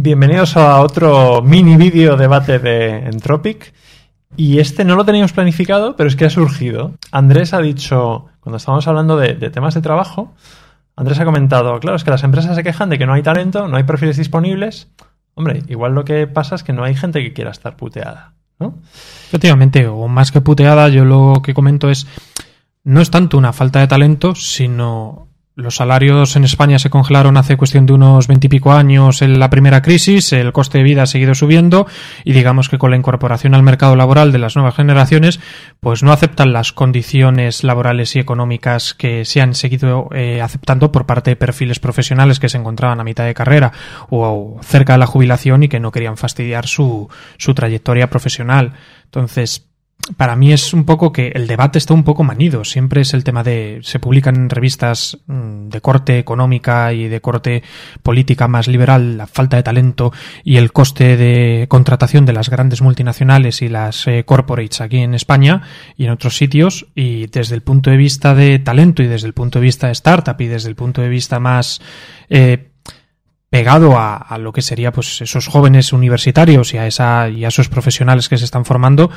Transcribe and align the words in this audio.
Bienvenidos 0.00 0.56
a 0.56 0.80
otro 0.80 1.42
mini 1.42 1.76
vídeo 1.76 2.16
debate 2.16 2.60
de 2.60 2.98
Entropic. 2.98 3.74
Y 4.36 4.60
este 4.60 4.84
no 4.84 4.94
lo 4.94 5.04
teníamos 5.04 5.32
planificado, 5.32 5.96
pero 5.96 6.08
es 6.08 6.14
que 6.14 6.24
ha 6.24 6.30
surgido. 6.30 6.94
Andrés 7.10 7.52
ha 7.52 7.58
dicho, 7.58 8.26
cuando 8.38 8.58
estábamos 8.58 8.86
hablando 8.86 9.16
de, 9.16 9.34
temas 9.50 9.74
de 9.74 9.80
trabajo, 9.80 10.32
Andrés 10.94 11.18
ha 11.18 11.24
comentado, 11.24 11.80
claro, 11.80 11.96
es 11.96 12.04
que 12.04 12.12
las 12.12 12.22
empresas 12.22 12.54
se 12.54 12.62
quejan 12.62 12.90
de 12.90 12.98
que 12.98 13.06
no 13.06 13.14
hay 13.14 13.24
talento, 13.24 13.66
no 13.66 13.76
hay 13.76 13.82
perfiles 13.82 14.16
disponibles. 14.16 14.86
Hombre, 15.34 15.64
igual 15.66 15.96
lo 15.96 16.04
que 16.04 16.28
pasa 16.28 16.54
es 16.54 16.62
que 16.62 16.72
no 16.72 16.84
hay 16.84 16.94
gente 16.94 17.20
que 17.20 17.32
quiera 17.32 17.50
estar 17.50 17.76
puteada, 17.76 18.34
¿no? 18.60 18.78
Efectivamente, 19.26 19.88
o 19.88 20.06
más 20.06 20.30
que 20.30 20.40
puteada, 20.40 20.90
yo 20.90 21.04
lo 21.04 21.42
que 21.42 21.54
comento 21.54 21.90
es, 21.90 22.06
no 22.84 23.00
es 23.00 23.10
tanto 23.10 23.36
una 23.36 23.52
falta 23.52 23.80
de 23.80 23.88
talento, 23.88 24.36
sino 24.36 25.27
los 25.58 25.74
salarios 25.74 26.36
en 26.36 26.44
España 26.44 26.78
se 26.78 26.88
congelaron 26.88 27.36
hace 27.36 27.56
cuestión 27.56 27.84
de 27.84 27.92
unos 27.92 28.28
veintipico 28.28 28.72
años 28.72 29.22
en 29.22 29.40
la 29.40 29.50
primera 29.50 29.82
crisis, 29.82 30.32
el 30.32 30.52
coste 30.52 30.78
de 30.78 30.84
vida 30.84 31.02
ha 31.02 31.06
seguido 31.06 31.34
subiendo 31.34 31.88
y 32.22 32.32
digamos 32.32 32.68
que 32.68 32.78
con 32.78 32.92
la 32.92 32.96
incorporación 32.96 33.56
al 33.56 33.64
mercado 33.64 33.96
laboral 33.96 34.30
de 34.30 34.38
las 34.38 34.54
nuevas 34.54 34.76
generaciones, 34.76 35.40
pues 35.80 36.04
no 36.04 36.12
aceptan 36.12 36.52
las 36.52 36.72
condiciones 36.72 37.64
laborales 37.64 38.14
y 38.14 38.20
económicas 38.20 38.94
que 38.94 39.24
se 39.24 39.40
han 39.40 39.56
seguido 39.56 40.10
eh, 40.14 40.40
aceptando 40.40 40.92
por 40.92 41.06
parte 41.06 41.30
de 41.30 41.36
perfiles 41.36 41.80
profesionales 41.80 42.38
que 42.38 42.48
se 42.48 42.58
encontraban 42.58 43.00
a 43.00 43.04
mitad 43.04 43.24
de 43.24 43.34
carrera 43.34 43.72
o 44.10 44.60
cerca 44.62 44.92
de 44.92 45.00
la 45.00 45.06
jubilación 45.06 45.64
y 45.64 45.68
que 45.68 45.80
no 45.80 45.90
querían 45.90 46.16
fastidiar 46.16 46.68
su, 46.68 47.08
su 47.36 47.52
trayectoria 47.54 48.08
profesional. 48.08 48.74
Entonces, 49.06 49.67
para 50.16 50.36
mí 50.36 50.52
es 50.52 50.72
un 50.72 50.84
poco 50.84 51.12
que 51.12 51.28
el 51.28 51.46
debate 51.46 51.78
está 51.78 51.94
un 51.94 52.04
poco 52.04 52.24
manido. 52.24 52.64
Siempre 52.64 53.02
es 53.02 53.14
el 53.14 53.24
tema 53.24 53.42
de. 53.42 53.80
Se 53.82 53.98
publican 53.98 54.48
revistas 54.48 55.18
mm, 55.26 55.68
de 55.68 55.80
corte 55.80 56.18
económica 56.18 56.92
y 56.92 57.08
de 57.08 57.20
corte 57.20 57.62
política 58.02 58.48
más 58.48 58.68
liberal 58.68 59.16
la 59.16 59.26
falta 59.26 59.56
de 59.56 59.62
talento 59.62 60.12
y 60.44 60.56
el 60.56 60.72
coste 60.72 61.16
de 61.16 61.66
contratación 61.68 62.26
de 62.26 62.32
las 62.32 62.48
grandes 62.48 62.82
multinacionales 62.82 63.62
y 63.62 63.68
las 63.68 64.06
eh, 64.06 64.24
corporates 64.24 64.80
aquí 64.80 64.98
en 64.98 65.14
España 65.14 65.62
y 65.96 66.04
en 66.04 66.10
otros 66.10 66.36
sitios. 66.36 66.86
Y 66.94 67.26
desde 67.26 67.54
el 67.54 67.62
punto 67.62 67.90
de 67.90 67.96
vista 67.96 68.34
de 68.34 68.58
talento 68.58 69.02
y 69.02 69.06
desde 69.06 69.26
el 69.26 69.34
punto 69.34 69.58
de 69.58 69.64
vista 69.64 69.86
de 69.88 69.92
startup 69.92 70.40
y 70.40 70.46
desde 70.46 70.68
el 70.68 70.76
punto 70.76 71.02
de 71.02 71.08
vista 71.08 71.40
más. 71.40 71.80
Eh, 72.28 72.70
pegado 73.50 73.96
a, 73.96 74.16
a, 74.16 74.36
lo 74.36 74.52
que 74.52 74.60
sería 74.60 74.92
pues 74.92 75.22
esos 75.22 75.46
jóvenes 75.46 75.94
universitarios 75.94 76.74
y 76.74 76.76
a 76.76 76.86
esa 76.86 77.30
y 77.30 77.46
a 77.46 77.48
esos 77.48 77.70
profesionales 77.70 78.28
que 78.28 78.36
se 78.36 78.44
están 78.44 78.66
formando 78.66 79.10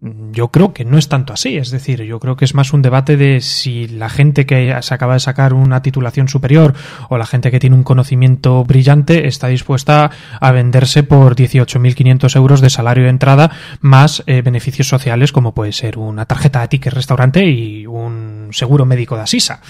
yo 0.00 0.48
creo 0.48 0.72
que 0.72 0.84
no 0.84 0.96
es 0.96 1.08
tanto 1.08 1.32
así, 1.32 1.56
es 1.56 1.72
decir, 1.72 2.02
yo 2.04 2.20
creo 2.20 2.36
que 2.36 2.44
es 2.44 2.54
más 2.54 2.72
un 2.72 2.82
debate 2.82 3.16
de 3.16 3.40
si 3.40 3.88
la 3.88 4.08
gente 4.08 4.46
que 4.46 4.76
se 4.80 4.94
acaba 4.94 5.14
de 5.14 5.20
sacar 5.20 5.54
una 5.54 5.82
titulación 5.82 6.28
superior 6.28 6.74
o 7.08 7.18
la 7.18 7.26
gente 7.26 7.50
que 7.50 7.58
tiene 7.58 7.74
un 7.74 7.82
conocimiento 7.82 8.64
brillante 8.64 9.26
está 9.26 9.48
dispuesta 9.48 10.12
a 10.40 10.52
venderse 10.52 11.02
por 11.02 11.34
18.500 11.34 12.36
euros 12.36 12.60
de 12.60 12.70
salario 12.70 13.04
de 13.04 13.10
entrada 13.10 13.50
más 13.80 14.22
eh, 14.26 14.40
beneficios 14.42 14.86
sociales 14.86 15.32
como 15.32 15.52
puede 15.52 15.72
ser 15.72 15.98
una 15.98 16.26
tarjeta 16.26 16.60
de 16.60 16.68
ticket 16.68 16.92
restaurante 16.92 17.44
y 17.44 17.84
un 17.84 18.50
seguro 18.52 18.86
médico 18.86 19.16
de 19.16 19.22
Asisa. 19.22 19.60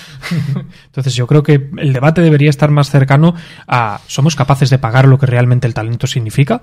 Entonces 0.87 1.15
yo 1.15 1.27
creo 1.27 1.43
que 1.43 1.71
el 1.79 1.95
debate 1.95 2.21
debería 2.21 2.51
estar 2.51 2.71
más 2.71 2.91
cercano 2.91 3.35
a 3.67 4.01
¿somos 4.07 4.37
capaces 4.37 4.69
de 4.69 4.79
pagar 4.79 5.09
lo 5.09 5.19
que 5.19 5.27
realmente 5.27 5.67
el 5.67 5.73
talento 5.73 6.07
significa? 6.07 6.61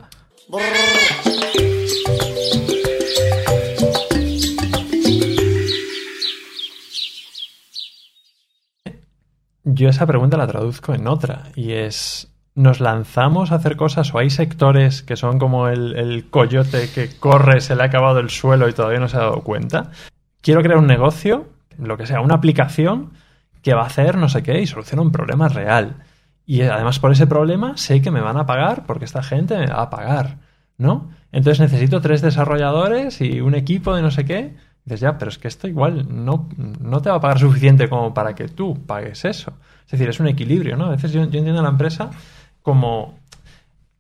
Yo 9.76 9.90
esa 9.90 10.06
pregunta 10.06 10.38
la 10.38 10.48
traduzco 10.48 10.94
en 10.94 11.06
otra 11.06 11.44
y 11.54 11.74
es, 11.74 12.34
¿nos 12.56 12.80
lanzamos 12.80 13.52
a 13.52 13.56
hacer 13.56 13.76
cosas 13.76 14.14
o 14.14 14.20
hay 14.20 14.30
sectores 14.30 15.04
que 15.04 15.18
son 15.18 15.38
como 15.38 15.68
el, 15.68 16.28
coyote 16.30 16.90
que 16.96 17.10
corre, 17.20 17.60
se 17.60 17.76
le 17.76 17.84
ha 17.84 17.88
acabado 17.88 18.20
el 18.20 18.30
suelo 18.30 18.70
y 18.70 18.74
todavía 18.74 19.02
no 19.02 19.10
se 19.10 19.18
ha 19.18 19.22
dado 19.22 19.42
cuenta? 19.44 19.92
Quiero 20.40 20.62
crear 20.62 20.78
un 20.78 20.88
negocio, 20.88 21.50
lo 21.78 21.98
que 21.98 22.06
sea, 22.06 22.22
una 22.22 22.36
aplicación 22.36 23.12
que 23.62 23.74
va 23.74 23.84
a 23.84 23.88
hacer 23.88 24.18
no 24.18 24.30
sé 24.30 24.44
qué 24.44 24.62
y 24.62 24.66
soluciona 24.66 25.02
un 25.02 25.12
problema 25.12 25.50
real. 25.50 25.98
Y 26.46 26.62
además 26.62 27.00
por 27.00 27.12
ese 27.12 27.28
problema 27.28 27.76
sé 27.76 28.02
que 28.02 28.12
me 28.12 28.22
van 28.22 28.38
a 28.38 28.46
pagar 28.46 28.86
porque 28.86 29.04
esta 29.04 29.24
gente 29.24 29.58
me 29.58 29.68
va 29.68 29.82
a 29.82 29.90
pagar, 29.90 30.38
¿no? 30.78 31.10
Entonces 31.34 31.60
necesito 31.60 32.00
tres 32.00 32.22
desarrolladores 32.22 33.20
y 33.20 33.42
un 33.42 33.56
equipo 33.56 33.94
de 33.94 34.04
no 34.04 34.12
sé 34.12 34.24
qué 34.24 34.56
dices, 34.86 35.02
ya, 35.02 35.18
pero 35.18 35.30
es 35.30 35.38
que 35.38 35.48
esto 35.48 35.68
igual 35.68 36.06
no, 36.10 36.48
no 36.80 37.02
te 37.02 37.10
va 37.10 37.16
a 37.16 37.20
pagar 37.20 37.40
suficiente 37.40 37.90
como 37.90 38.14
para 38.14 38.36
que 38.36 38.48
tú 38.48 38.86
pagues 38.86 39.26
eso. 39.26 39.54
Es 39.86 39.92
decir, 39.92 40.10
es 40.10 40.20
un 40.20 40.28
equilibrio, 40.28 40.78
¿no? 40.78 40.86
A 40.86 40.92
veces 40.92 41.12
yo, 41.12 41.22
entiendo 41.22 41.60
a 41.60 41.64
la 41.64 41.70
empresa 41.70 42.12
como 42.62 43.20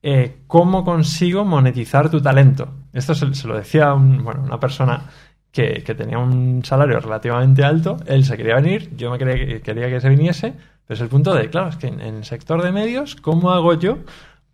eh, 0.01 0.37
cómo 0.47 0.83
consigo 0.83 1.43
monetizar 1.43 2.09
tu 2.09 2.21
talento. 2.21 2.69
Esto 2.93 3.15
se, 3.15 3.47
lo 3.47 3.57
decía 3.57 3.93
una 3.93 4.59
persona 4.59 5.09
que, 5.51 5.81
tenía 5.97 6.19
un 6.19 6.63
salario 6.65 6.99
relativamente 6.99 7.63
alto, 7.63 7.97
él 8.07 8.25
se 8.25 8.35
quería 8.35 8.55
venir, 8.55 8.95
yo 8.97 9.09
me 9.09 9.17
quería, 9.17 9.61
quería 9.61 9.87
que 9.87 10.01
se 10.01 10.09
viniese, 10.09 10.53
pero 10.85 10.95
es 10.95 11.01
el 11.01 11.07
punto 11.07 11.33
de, 11.33 11.49
claro, 11.49 11.69
es 11.69 11.77
que 11.77 11.87
en 11.87 12.01
el 12.01 12.25
sector 12.25 12.61
de 12.61 12.71
medios, 12.71 13.15
¿cómo 13.15 13.51
hago 13.51 13.73
yo 13.73 13.99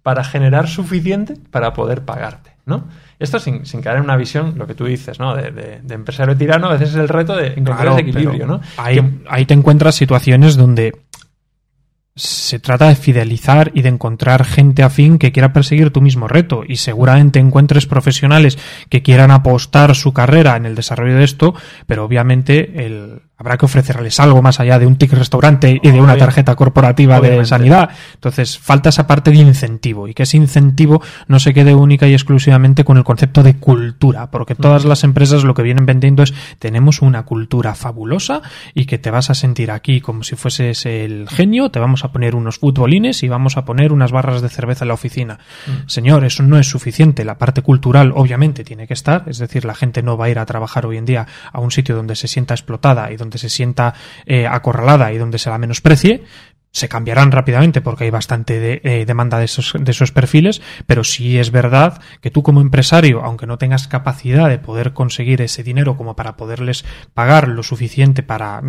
para 0.03 0.23
generar 0.23 0.67
suficiente 0.67 1.35
para 1.49 1.73
poder 1.73 2.05
pagarte? 2.05 2.50
¿No? 2.65 2.85
Esto 3.19 3.39
sin, 3.39 3.65
sin, 3.65 3.81
caer 3.81 3.97
en 3.97 4.03
una 4.03 4.17
visión, 4.17 4.53
lo 4.57 4.67
que 4.67 4.75
tú 4.75 4.85
dices, 4.85 5.19
¿no? 5.19 5.35
De, 5.35 5.51
de, 5.51 5.79
de 5.81 5.95
empresario 5.95 6.35
tirano, 6.35 6.67
a 6.67 6.73
veces 6.73 6.89
es 6.89 6.95
el 6.95 7.07
reto 7.07 7.35
de 7.35 7.47
encontrar 7.47 7.77
claro, 7.77 7.91
ese 7.93 8.01
equilibrio, 8.01 8.45
¿no? 8.47 8.61
Ahí, 8.77 8.95
que... 8.95 9.09
ahí 9.29 9.45
te 9.45 9.53
encuentras 9.53 9.95
situaciones 9.95 10.55
donde 10.55 10.93
se 12.15 12.59
trata 12.59 12.89
de 12.89 12.95
fidelizar 12.95 13.71
y 13.73 13.81
de 13.81 13.89
encontrar 13.89 14.43
gente 14.43 14.83
afín 14.83 15.17
que 15.17 15.31
quiera 15.31 15.53
perseguir 15.53 15.91
tu 15.91 16.01
mismo 16.01 16.27
reto 16.27 16.63
y 16.67 16.75
seguramente 16.75 17.39
encuentres 17.39 17.85
profesionales 17.85 18.57
que 18.89 19.01
quieran 19.01 19.31
apostar 19.31 19.95
su 19.95 20.13
carrera 20.13 20.57
en 20.57 20.65
el 20.65 20.75
desarrollo 20.75 21.15
de 21.15 21.23
esto, 21.23 21.55
pero 21.87 22.03
obviamente 22.03 22.85
el, 22.85 23.21
habrá 23.41 23.57
que 23.57 23.65
ofrecerles 23.65 24.19
algo 24.19 24.43
más 24.43 24.59
allá 24.59 24.77
de 24.77 24.85
un 24.85 24.97
ticket 24.97 25.17
restaurante 25.17 25.79
y 25.81 25.91
de 25.91 25.99
una 25.99 26.15
tarjeta 26.15 26.55
corporativa 26.55 27.17
Obviamente. 27.17 27.39
de 27.39 27.45
sanidad. 27.47 27.89
Entonces, 28.13 28.59
falta 28.59 28.89
esa 28.89 29.07
parte 29.07 29.31
de 29.31 29.37
incentivo 29.37 30.07
y 30.07 30.13
que 30.13 30.23
ese 30.23 30.37
incentivo 30.37 31.01
no 31.27 31.39
se 31.39 31.51
quede 31.51 31.73
única 31.73 32.07
y 32.07 32.13
exclusivamente 32.13 32.85
con 32.85 32.97
el 32.97 33.03
concepto 33.03 33.41
de 33.41 33.55
cultura, 33.55 34.29
porque 34.29 34.53
todas 34.53 34.85
las 34.85 35.03
empresas 35.03 35.43
lo 35.43 35.55
que 35.55 35.63
vienen 35.63 35.87
vendiendo 35.87 36.21
es 36.21 36.35
tenemos 36.59 37.01
una 37.01 37.23
cultura 37.23 37.73
fabulosa 37.73 38.43
y 38.75 38.85
que 38.85 38.99
te 38.99 39.09
vas 39.09 39.31
a 39.31 39.33
sentir 39.33 39.71
aquí 39.71 40.01
como 40.01 40.23
si 40.23 40.35
fueses 40.35 40.85
el 40.85 41.27
genio, 41.27 41.71
te 41.71 41.79
vamos 41.79 42.05
a 42.05 42.11
poner 42.11 42.35
unos 42.35 42.59
futbolines 42.59 43.23
y 43.23 43.27
vamos 43.27 43.57
a 43.57 43.65
poner 43.65 43.91
unas 43.91 44.11
barras 44.11 44.43
de 44.43 44.49
cerveza 44.49 44.85
en 44.85 44.89
la 44.89 44.93
oficina. 44.93 45.39
Mm. 45.65 45.87
Señor, 45.87 46.25
eso 46.25 46.43
no 46.43 46.59
es 46.59 46.69
suficiente. 46.69 47.25
La 47.25 47.39
parte 47.39 47.63
cultural 47.63 48.11
obviamente 48.15 48.63
tiene 48.63 48.85
que 48.85 48.93
estar, 48.93 49.23
es 49.25 49.39
decir, 49.39 49.65
la 49.65 49.73
gente 49.73 50.03
no 50.03 50.15
va 50.15 50.25
a 50.25 50.29
ir 50.29 50.37
a 50.37 50.45
trabajar 50.45 50.85
hoy 50.85 50.97
en 50.97 51.05
día 51.05 51.25
a 51.51 51.59
un 51.59 51.71
sitio 51.71 51.95
donde 51.95 52.15
se 52.15 52.27
sienta 52.27 52.53
explotada 52.53 53.11
y 53.11 53.17
donde 53.17 53.30
se 53.37 53.49
sienta 53.49 53.93
eh, 54.25 54.47
acorralada 54.47 55.11
y 55.11 55.17
donde 55.17 55.39
se 55.39 55.49
la 55.49 55.57
menosprecie, 55.57 56.23
se 56.71 56.87
cambiarán 56.87 57.31
rápidamente 57.31 57.81
porque 57.81 58.05
hay 58.05 58.09
bastante 58.09 58.81
eh, 58.83 59.05
demanda 59.05 59.39
de 59.39 59.45
esos, 59.45 59.73
de 59.77 59.91
esos 59.91 60.11
perfiles, 60.11 60.61
pero 60.85 61.03
sí 61.03 61.37
es 61.37 61.51
verdad 61.51 62.01
que 62.21 62.31
tú 62.31 62.43
como 62.43 62.61
empresario, 62.61 63.23
aunque 63.23 63.47
no 63.47 63.57
tengas 63.57 63.87
capacidad 63.87 64.49
de 64.49 64.57
poder 64.57 64.93
conseguir 64.93 65.41
ese 65.41 65.63
dinero 65.63 65.97
como 65.97 66.15
para 66.15 66.37
poderles 66.37 66.85
pagar 67.13 67.49
lo 67.49 67.63
suficiente 67.63 68.23
para 68.23 68.61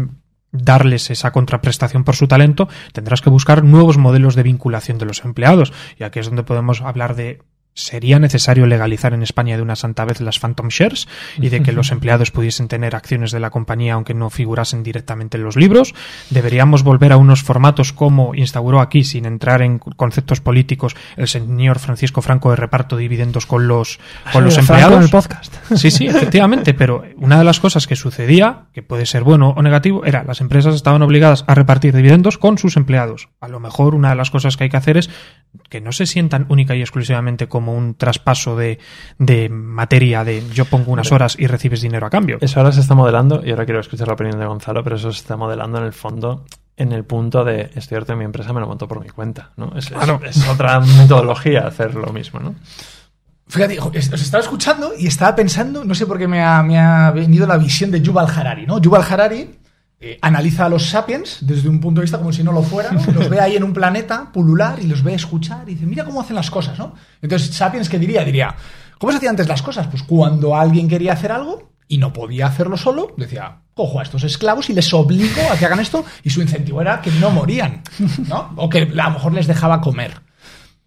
darles 0.50 1.10
esa 1.10 1.32
contraprestación 1.32 2.04
por 2.04 2.16
su 2.16 2.28
talento, 2.28 2.68
tendrás 2.92 3.22
que 3.22 3.30
buscar 3.30 3.64
nuevos 3.64 3.96
modelos 3.96 4.34
de 4.34 4.42
vinculación 4.42 4.98
de 4.98 5.06
los 5.06 5.24
empleados, 5.24 5.72
y 5.98 6.04
aquí 6.04 6.18
es 6.18 6.26
donde 6.26 6.42
podemos 6.42 6.82
hablar 6.82 7.16
de 7.16 7.40
sería 7.74 8.18
necesario 8.18 8.66
legalizar 8.66 9.14
en 9.14 9.22
España 9.22 9.56
de 9.56 9.62
una 9.62 9.76
santa 9.76 10.04
vez 10.04 10.20
las 10.20 10.38
phantom 10.38 10.68
shares 10.68 11.08
y 11.38 11.48
de 11.48 11.62
que 11.62 11.72
los 11.72 11.90
empleados 11.90 12.30
pudiesen 12.30 12.68
tener 12.68 12.94
acciones 12.94 13.32
de 13.32 13.40
la 13.40 13.50
compañía 13.50 13.94
aunque 13.94 14.14
no 14.14 14.28
figurasen 14.30 14.82
directamente 14.82 15.38
en 15.38 15.44
los 15.44 15.56
libros. 15.56 15.94
Deberíamos 16.30 16.82
volver 16.82 17.12
a 17.12 17.16
unos 17.16 17.42
formatos 17.42 17.92
como 17.92 18.34
instauró 18.34 18.80
aquí, 18.80 19.04
sin 19.04 19.24
entrar 19.24 19.62
en 19.62 19.78
conceptos 19.78 20.40
políticos, 20.40 20.94
el 21.16 21.28
señor 21.28 21.78
Francisco 21.78 22.20
Franco 22.20 22.50
de 22.50 22.56
reparto 22.56 22.96
de 22.96 23.02
dividendos 23.02 23.46
con 23.46 23.66
los, 23.66 23.98
con 24.32 24.44
los 24.44 24.58
empleados. 24.58 24.98
En 24.98 25.02
el 25.04 25.10
podcast. 25.10 25.54
Sí, 25.74 25.90
sí, 25.90 26.06
efectivamente, 26.06 26.74
pero 26.74 27.04
una 27.16 27.38
de 27.38 27.44
las 27.44 27.58
cosas 27.58 27.86
que 27.86 27.96
sucedía, 27.96 28.66
que 28.72 28.82
puede 28.82 29.06
ser 29.06 29.24
bueno 29.24 29.54
o 29.56 29.62
negativo, 29.62 30.04
era 30.04 30.24
las 30.24 30.40
empresas 30.40 30.74
estaban 30.74 31.02
obligadas 31.02 31.44
a 31.46 31.54
repartir 31.54 31.94
dividendos 31.94 32.38
con 32.38 32.58
sus 32.58 32.76
empleados. 32.76 33.28
A 33.40 33.48
lo 33.48 33.60
mejor 33.60 33.94
una 33.94 34.10
de 34.10 34.16
las 34.16 34.30
cosas 34.30 34.56
que 34.56 34.64
hay 34.64 34.70
que 34.70 34.76
hacer 34.76 34.96
es 34.96 35.10
que 35.68 35.80
no 35.80 35.92
se 35.92 36.06
sientan 36.06 36.46
única 36.48 36.74
y 36.76 36.80
exclusivamente 36.80 37.46
como 37.48 37.61
un 37.68 37.94
traspaso 37.94 38.56
de, 38.56 38.78
de 39.18 39.48
materia 39.48 40.24
de 40.24 40.42
yo 40.52 40.64
pongo 40.64 40.90
unas 40.92 41.12
horas 41.12 41.36
y 41.38 41.46
recibes 41.46 41.82
dinero 41.82 42.06
a 42.06 42.10
cambio. 42.10 42.38
Eso 42.40 42.58
ahora 42.58 42.72
se 42.72 42.80
está 42.80 42.94
modelando, 42.94 43.42
y 43.44 43.50
ahora 43.50 43.64
quiero 43.64 43.80
escuchar 43.80 44.08
la 44.08 44.14
opinión 44.14 44.38
de 44.40 44.46
Gonzalo, 44.46 44.82
pero 44.82 44.96
eso 44.96 45.12
se 45.12 45.20
está 45.20 45.36
modelando 45.36 45.78
en 45.78 45.84
el 45.84 45.92
fondo 45.92 46.44
en 46.74 46.90
el 46.92 47.04
punto 47.04 47.44
de, 47.44 47.70
es 47.74 47.86
cierto, 47.86 48.16
mi 48.16 48.24
empresa 48.24 48.52
me 48.54 48.60
lo 48.60 48.66
monto 48.66 48.88
por 48.88 48.98
mi 48.98 49.10
cuenta, 49.10 49.50
¿no? 49.56 49.72
Es, 49.76 49.90
Claro. 49.90 50.20
es, 50.24 50.38
es 50.38 50.48
otra 50.48 50.80
metodología 50.80 51.66
hacer 51.66 51.94
lo 51.94 52.12
mismo, 52.12 52.40
¿no? 52.40 52.54
Fíjate, 53.46 53.78
os 53.78 53.94
estaba 53.94 54.42
escuchando 54.42 54.92
y 54.98 55.06
estaba 55.06 55.36
pensando, 55.36 55.84
no 55.84 55.94
sé 55.94 56.06
por 56.06 56.16
qué 56.18 56.26
me 56.26 56.42
ha, 56.42 56.62
me 56.62 56.78
ha 56.80 57.10
venido 57.10 57.46
la 57.46 57.58
visión 57.58 57.90
de 57.90 58.00
Yuval 58.00 58.26
Harari, 58.26 58.64
¿no? 58.64 58.80
Yuval 58.80 59.04
Harari 59.08 59.58
eh, 60.04 60.18
analiza 60.20 60.66
a 60.66 60.68
los 60.68 60.88
sapiens 60.88 61.38
desde 61.42 61.68
un 61.68 61.80
punto 61.80 62.00
de 62.00 62.06
vista 62.06 62.18
como 62.18 62.32
si 62.32 62.42
no 62.42 62.50
lo 62.52 62.62
fueran, 62.62 62.96
¿no? 62.96 63.12
los 63.12 63.28
ve 63.30 63.38
ahí 63.40 63.54
en 63.54 63.62
un 63.62 63.72
planeta 63.72 64.32
pulular 64.32 64.80
y 64.80 64.86
los 64.88 65.02
ve 65.04 65.14
escuchar 65.14 65.68
y 65.68 65.74
dice, 65.74 65.86
mira 65.86 66.04
cómo 66.04 66.20
hacen 66.20 66.34
las 66.34 66.50
cosas, 66.50 66.76
¿no? 66.78 66.94
Entonces, 67.22 67.54
sapiens, 67.54 67.88
¿qué 67.88 67.98
diría? 68.00 68.24
Diría, 68.24 68.54
¿cómo 68.98 69.12
se 69.12 69.18
hacían 69.18 69.30
antes 69.30 69.46
las 69.46 69.62
cosas? 69.62 69.86
Pues 69.86 70.02
cuando 70.02 70.56
alguien 70.56 70.88
quería 70.88 71.12
hacer 71.12 71.30
algo 71.30 71.70
y 71.86 71.98
no 71.98 72.12
podía 72.12 72.46
hacerlo 72.48 72.76
solo, 72.76 73.14
decía, 73.16 73.58
cojo 73.74 74.00
a 74.00 74.02
estos 74.02 74.24
esclavos 74.24 74.68
y 74.70 74.72
les 74.74 74.92
obligo 74.92 75.40
a 75.52 75.56
que 75.56 75.66
hagan 75.66 75.78
esto 75.80 76.04
y 76.24 76.30
su 76.30 76.42
incentivo 76.42 76.80
era 76.82 77.00
que 77.00 77.10
no 77.12 77.30
morían, 77.30 77.82
¿no? 78.28 78.52
O 78.56 78.68
que 78.68 78.78
a 78.82 79.04
lo 79.04 79.10
mejor 79.12 79.32
les 79.34 79.46
dejaba 79.46 79.80
comer. 79.80 80.20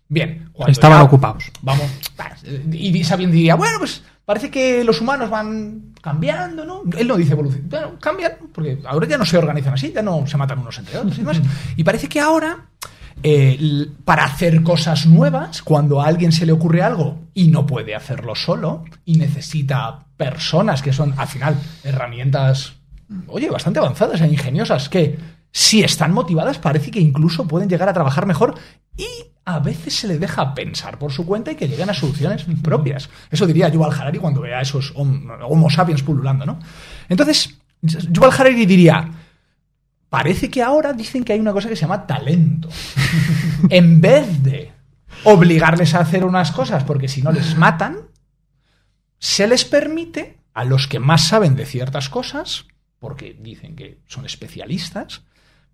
Bien. 0.09 0.50
Estaban 0.67 1.00
ya- 1.00 1.03
ocupados. 1.03 1.51
Vamos. 1.62 1.85
Y 2.71 3.03
Sabien 3.03 3.31
diría, 3.31 3.56
bueno, 3.56 3.77
pues 3.79 4.03
parece 4.25 4.50
que 4.50 4.83
los 4.83 5.00
humanos 5.01 5.30
van 5.30 5.94
cambiando, 6.01 6.66
¿no? 6.66 6.81
Él 6.98 7.07
no 7.07 7.16
dice 7.16 7.33
evolución. 7.33 7.69
Bueno, 7.69 8.00
cambian, 8.00 8.33
porque 8.54 8.80
ahora 8.86 9.07
ya 9.07 9.18
no 9.18 9.25
se 9.25 9.38
organizan 9.38 9.74
así, 9.74 9.92
ya 9.94 10.01
no 10.01 10.25
se 10.27 10.38
matan 10.38 10.60
unos 10.60 10.77
entre 10.77 10.98
otros 10.98 11.16
y 11.16 11.22
demás. 11.22 11.42
Y 11.75 11.83
parece 11.83 12.07
que 12.10 12.19
ahora, 12.19 12.68
eh, 13.24 13.88
para 14.04 14.25
hacer 14.25 14.62
cosas 14.63 15.06
nuevas, 15.06 15.62
cuando 15.62 16.01
a 16.01 16.07
alguien 16.07 16.31
se 16.31 16.45
le 16.45 16.51
ocurre 16.51 16.81
algo 16.81 17.19
y 17.33 17.48
no 17.48 17.66
puede 17.66 17.95
hacerlo 17.95 18.36
solo, 18.36 18.83
y 19.06 19.18
necesita 19.18 20.06
personas 20.18 20.81
que 20.81 20.94
son, 20.94 21.13
al 21.18 21.27
final, 21.27 21.57
herramientas, 21.83 22.74
oye, 23.27 23.50
bastante 23.50 23.80
avanzadas 23.80 24.22
e 24.22 24.27
ingeniosas, 24.27 24.89
que 24.89 25.18
si 25.51 25.83
están 25.83 26.12
motivadas 26.12 26.60
parece 26.60 26.92
que 26.92 27.00
incluso 27.00 27.48
pueden 27.48 27.69
llegar 27.69 27.88
a 27.88 27.94
trabajar 27.94 28.25
mejor 28.25 28.56
a 29.45 29.59
veces 29.59 29.94
se 29.95 30.07
le 30.07 30.18
deja 30.18 30.53
pensar 30.56 30.97
por 30.97 31.12
su 31.12 31.25
cuenta 31.25 31.51
y 31.51 31.56
que 31.56 31.68
lleguen 31.68 31.89
a 31.89 31.94
soluciones 31.94 32.45
propias. 32.63 33.09
Eso 33.30 33.45
diría 33.45 33.69
Yuval 33.69 33.92
Harari 33.94 34.18
cuando 34.18 34.42
vea 34.42 34.57
a 34.59 34.62
esos 34.62 34.94
hom- 34.95 35.38
homo 35.47 35.69
sapiens 35.69 36.01
pululando, 36.01 36.45
¿no? 36.45 36.59
Entonces, 37.09 37.56
Yuval 37.81 38.31
Harari 38.31 38.65
diría, 38.65 39.07
parece 40.09 40.50
que 40.50 40.63
ahora 40.63 40.94
dicen 40.94 41.24
que 41.24 41.33
hay 41.33 41.39
una 41.39 41.53
cosa 41.53 41.69
que 41.69 41.75
se 41.75 41.81
llama 41.81 42.07
talento. 42.07 42.69
en 43.69 44.01
vez 44.01 44.42
de 44.42 44.71
obligarles 45.25 45.94
a 45.94 46.00
hacer 46.00 46.25
unas 46.25 46.51
cosas 46.51 46.83
porque 46.83 47.07
si 47.07 47.21
no 47.21 47.31
les 47.31 47.56
matan, 47.56 47.98
se 49.19 49.48
les 49.48 49.63
permite 49.65 50.39
a 50.53 50.63
los 50.63 50.88
que 50.88 51.00
más 51.00 51.27
saben 51.27 51.56
de 51.56 51.65
ciertas 51.65 52.09
cosas, 52.09 52.65
porque 53.00 53.36
dicen 53.39 53.75
que 53.75 54.00
son 54.07 54.25
especialistas, 54.25 55.21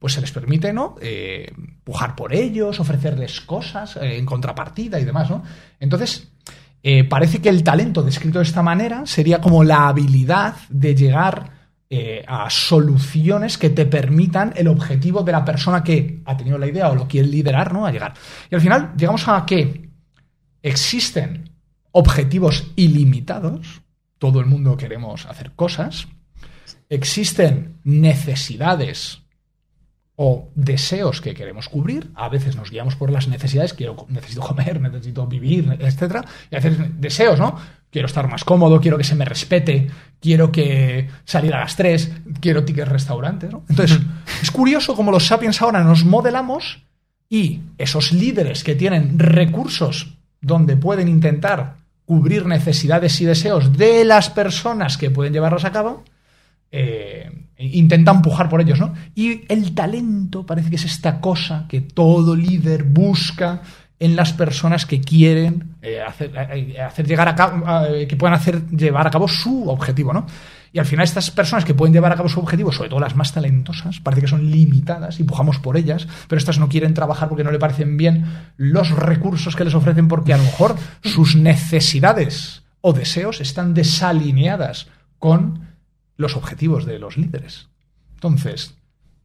pues 0.02 0.14
se 0.14 0.22
les 0.22 0.32
permite, 0.32 0.74
¿no? 0.74 0.96
Eh, 1.00 1.54
pujar 1.84 2.16
por 2.16 2.34
ellos, 2.34 2.80
ofrecerles 2.80 3.40
cosas 3.42 3.98
eh, 3.98 4.18
en 4.18 4.26
contrapartida 4.26 5.00
y 5.00 5.06
demás, 5.06 5.30
¿no? 5.30 5.44
Entonces, 5.80 6.28
eh, 6.82 7.04
parece 7.04 7.40
que 7.40 7.50
el 7.50 7.64
talento 7.64 8.02
descrito 8.02 8.40
de 8.40 8.46
esta 8.46 8.64
manera 8.64 9.06
sería 9.06 9.40
como 9.40 9.64
la 9.64 9.88
habilidad 9.88 10.56
de 10.70 10.96
llegar 10.96 11.62
a 12.26 12.50
soluciones 12.50 13.58
que 13.58 13.70
te 13.70 13.86
permitan 13.86 14.54
el 14.56 14.70
objetivo 14.70 15.24
de 15.24 15.34
la 15.34 15.44
persona 15.44 15.84
que 15.84 16.22
ha 16.24 16.38
tenido 16.38 16.58
la 16.58 16.68
idea 16.68 16.90
o 16.90 16.96
lo 16.96 17.06
quiere 17.06 17.28
liderar, 17.28 17.74
¿no? 17.74 17.86
A 17.86 17.92
llegar. 17.92 18.14
Y 18.50 18.56
al 18.56 18.62
final 18.62 18.94
llegamos 18.96 19.28
a 19.28 19.46
que 19.46 19.90
existen 20.64 21.52
objetivos 21.92 22.72
ilimitados, 22.78 23.82
todo 24.20 24.40
el 24.40 24.46
mundo 24.46 24.78
queremos 24.78 25.26
hacer 25.26 25.52
cosas, 25.52 26.08
existen 26.88 27.82
necesidades 27.84 29.21
o 30.16 30.50
deseos 30.56 31.22
que 31.22 31.34
queremos 31.34 31.70
cubrir, 31.70 32.12
a 32.16 32.30
veces 32.30 32.56
nos 32.56 32.70
guiamos 32.70 32.96
por 32.96 33.12
las 33.12 33.28
necesidades, 33.28 33.74
quiero, 33.74 34.06
necesito 34.10 34.42
comer, 34.42 34.80
necesito 34.82 35.26
vivir, 35.28 35.78
etcétera, 35.80 36.26
y 36.50 36.56
a 36.56 36.60
veces 36.60 36.78
deseos, 37.00 37.40
¿no? 37.40 37.56
Quiero 37.90 38.06
estar 38.06 38.28
más 38.30 38.44
cómodo, 38.44 38.80
quiero 38.80 38.98
que 38.98 39.04
se 39.04 39.16
me 39.16 39.26
respete, 39.26 39.90
quiero 40.20 40.52
que 40.52 41.10
salir 41.26 41.54
a 41.54 41.60
las 41.60 41.76
3, 41.76 42.12
quiero 42.40 42.64
tickets 42.64 42.88
restaurantes, 42.88 43.52
¿no? 43.52 43.64
Entonces, 43.68 44.00
es 44.42 44.52
curioso 44.52 44.96
cómo 44.96 45.12
los 45.12 45.28
sapiens 45.28 45.62
ahora 45.62 45.84
nos 45.84 46.06
modelamos 46.06 46.84
y 47.28 47.62
esos 47.78 48.12
líderes 48.12 48.64
que 48.64 48.76
tienen 48.76 49.18
recursos 49.18 50.18
donde 50.42 50.78
pueden 50.78 51.08
intentar 51.08 51.78
cubrir 52.06 52.46
necesidades 52.46 53.20
y 53.22 53.26
deseos 53.26 53.78
de 53.78 54.04
las 54.04 54.30
personas 54.30 54.98
que 54.98 55.10
pueden 55.10 55.34
llevarlos 55.34 55.64
a 55.64 55.72
cabo, 55.72 56.04
eh, 56.72 57.30
intenta 57.58 58.12
empujar 58.12 58.50
por 58.50 58.62
ellos, 58.62 58.80
¿no? 58.80 58.94
Y 59.16 59.42
el 59.48 59.74
talento 59.74 60.46
parece 60.46 60.70
que 60.70 60.78
es 60.78 60.86
esta 60.86 61.20
cosa 61.20 61.66
que 61.68 61.82
todo 61.82 62.36
líder 62.36 62.84
busca 62.84 63.62
en 64.02 64.16
las 64.16 64.34
personas 64.34 64.88
que 64.88 65.00
quieren 65.00 65.76
eh, 65.84 66.02
hacer, 66.02 66.32
eh, 66.36 66.82
hacer 66.82 67.06
llegar 67.06 67.28
a 67.28 67.36
cabo, 67.36 67.64
eh, 67.86 68.08
que 68.08 68.16
puedan 68.16 68.34
hacer 68.34 68.68
llevar 68.70 69.06
a 69.06 69.12
cabo 69.12 69.28
su 69.28 69.70
objetivo, 69.70 70.12
¿no? 70.12 70.26
Y 70.74 70.80
al 70.80 70.88
final 70.88 71.04
estas 71.04 71.30
personas 71.30 71.66
que 71.66 71.76
pueden 71.76 71.94
llevar 71.94 72.12
a 72.12 72.16
cabo 72.16 72.28
su 72.28 72.40
objetivo, 72.40 72.72
sobre 72.72 72.90
todo 72.90 73.00
las 73.00 73.16
más 73.16 73.32
talentosas, 73.32 74.00
parece 74.00 74.22
que 74.22 74.28
son 74.28 74.50
limitadas 74.50 75.20
y 75.20 75.24
pujamos 75.24 75.60
por 75.60 75.78
ellas, 75.78 76.08
pero 76.28 76.40
estas 76.40 76.58
no 76.58 76.68
quieren 76.68 76.96
trabajar 76.96 77.30
porque 77.30 77.44
no 77.44 77.52
le 77.52 77.60
parecen 77.60 77.96
bien 77.96 78.26
los 78.58 78.90
recursos 78.90 79.56
que 79.56 79.66
les 79.66 79.76
ofrecen 79.76 80.08
porque 80.08 80.34
a 80.34 80.38
lo 80.38 80.44
mejor 80.46 80.76
sus 81.04 81.36
necesidades 81.36 82.64
o 82.82 82.94
deseos 82.94 83.40
están 83.40 83.76
desalineadas 83.76 84.88
con 85.20 85.71
los 86.22 86.38
objetivos 86.38 86.86
de 86.86 87.00
los 87.00 87.18
líderes. 87.18 87.68
Entonces, 88.14 88.76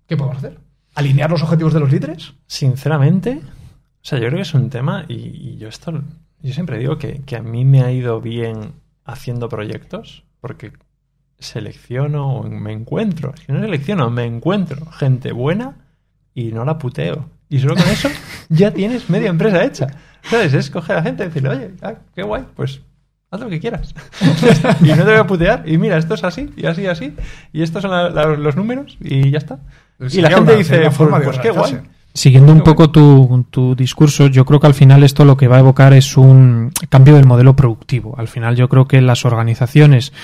¿qué 0.07 0.17
podemos 0.17 0.39
hacer? 0.39 0.59
¿Alinear 0.95 1.31
los 1.31 1.43
objetivos 1.43 1.75
de 1.75 1.81
los 1.81 1.93
líderes? 1.93 2.35
Sinceramente, 2.47 3.41
o 3.45 4.09
sea, 4.09 4.19
yo 4.19 4.27
creo 4.27 4.39
que 4.39 4.43
es 4.43 4.55
un 4.55 4.71
tema 4.71 5.05
y, 5.09 5.15
y 5.15 5.57
yo 5.59 5.69
esto, 5.69 5.93
yo 6.43 6.53
siempre 6.53 6.79
digo 6.79 6.99
que, 6.99 7.23
que 7.23 7.37
a 7.37 7.43
mí 7.43 7.65
me 7.65 7.83
ha 7.83 7.93
ido 7.93 8.21
bien 8.21 8.73
haciendo 9.05 9.49
proyectos 9.49 10.25
porque 10.41 10.73
selecciono 11.39 12.37
o 12.37 12.43
me 12.49 12.73
encuentro, 12.73 13.35
si 13.45 13.53
no 13.53 13.61
selecciono, 13.61 14.11
me 14.11 14.25
encuentro 14.25 14.87
gente 14.87 15.33
buena 15.33 15.77
y 16.35 16.53
no 16.53 16.65
la 16.65 16.79
puteo. 16.79 17.29
Y 17.49 17.59
solo 17.59 17.77
con 17.77 17.89
eso 17.89 18.09
ya 18.49 18.73
tienes 18.73 19.09
media 19.11 19.29
empresa 19.29 19.65
hecha. 19.65 19.87
¿Sabes? 20.23 20.55
Es 20.55 20.71
coger 20.71 20.97
a 20.97 21.03
gente 21.03 21.23
y 21.23 21.27
decirle, 21.27 21.49
oye, 21.51 21.71
ah, 21.83 21.95
qué 22.15 22.23
guay, 22.23 22.45
pues 22.55 22.81
haz 23.31 23.41
lo 23.41 23.49
que 23.49 23.61
quieras. 23.61 23.95
y 24.83 24.89
no 24.89 24.97
te 24.97 25.03
voy 25.05 25.15
a 25.17 25.27
putear. 25.27 25.63
Y 25.67 25.79
mira, 25.79 25.97
esto 25.99 26.15
es 26.15 26.25
así, 26.25 26.51
y 26.57 26.67
así, 26.67 26.83
y 26.83 26.87
así. 26.87 27.15
Y 27.53 27.63
estos 27.63 27.83
son 27.83 27.91
la- 27.91 28.11
la- 28.11 28.37
los 28.37 28.57
números, 28.57 28.97
y 29.01 29.31
ya 29.31 29.39
está. 29.39 29.59
Pues 29.99 30.15
y 30.15 30.21
la 30.21 30.29
gente 30.31 30.51
una- 30.53 30.59
dice, 30.59 30.79
pues, 30.81 30.95
forma 30.95 31.19
de 31.19 31.25
pues 31.27 31.39
qué 31.39 31.51
guay. 31.51 31.79
Siguiendo 32.15 32.51
un 32.53 32.63
poco 32.63 32.91
tu, 32.91 33.45
tu 33.51 33.75
discurso, 33.77 34.29
yo 34.29 34.47
creo 34.47 34.59
que 34.59 34.67
al 34.67 34.73
final 34.73 35.03
esto 35.03 35.27
lo 35.27 35.37
que 35.37 35.49
va 35.49 35.57
a 35.57 35.61
evocar 35.61 35.93
es 35.93 36.17
un 36.17 36.73
cambio 36.89 37.15
del 37.15 37.27
modelo 37.27 37.55
productivo. 37.55 38.15
Al 38.19 38.27
final 38.27 38.57
yo 38.57 38.71
creo 38.71 38.87
que 38.89 39.03
las 39.03 39.27
organizaciones, 39.27 40.15